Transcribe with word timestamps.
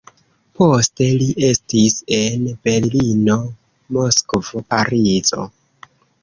Poste 0.59 1.09
li 1.19 1.27
estis 1.49 1.97
en 2.19 2.47
Berlino, 2.69 3.37
Moskvo, 3.99 4.65
Parizo. 4.73 5.47